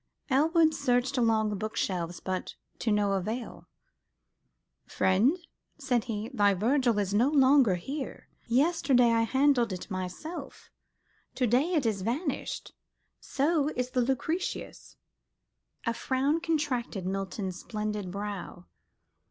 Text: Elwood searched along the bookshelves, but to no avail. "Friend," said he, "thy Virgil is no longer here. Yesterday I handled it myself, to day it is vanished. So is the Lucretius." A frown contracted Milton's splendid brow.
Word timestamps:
Elwood 0.31 0.73
searched 0.73 1.15
along 1.15 1.49
the 1.51 1.55
bookshelves, 1.55 2.19
but 2.19 2.55
to 2.79 2.91
no 2.91 3.11
avail. 3.11 3.67
"Friend," 4.87 5.37
said 5.77 6.05
he, 6.05 6.27
"thy 6.33 6.55
Virgil 6.55 6.97
is 6.97 7.13
no 7.13 7.29
longer 7.29 7.75
here. 7.75 8.27
Yesterday 8.47 9.11
I 9.11 9.21
handled 9.21 9.71
it 9.71 9.91
myself, 9.91 10.71
to 11.35 11.45
day 11.45 11.75
it 11.75 11.85
is 11.85 12.01
vanished. 12.01 12.73
So 13.19 13.69
is 13.75 13.91
the 13.91 14.01
Lucretius." 14.01 14.97
A 15.85 15.93
frown 15.93 16.39
contracted 16.41 17.05
Milton's 17.05 17.59
splendid 17.59 18.09
brow. 18.09 18.65